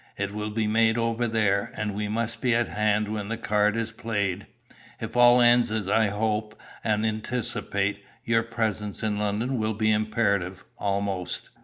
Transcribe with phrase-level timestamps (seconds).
[0.17, 3.75] It will be made over there, and we must be at hand when the card
[3.75, 4.47] is played.
[4.99, 10.65] If all ends as I hope and anticipate, your presence in London will be imperative,
[10.79, 11.51] almost.